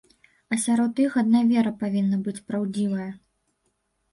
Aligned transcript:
А 0.55 0.57
сярод 0.61 1.01
іх 1.03 1.17
адна 1.21 1.41
вера 1.51 1.73
павінна 1.83 2.17
быць 2.29 2.43
праўдзівая. 2.49 3.07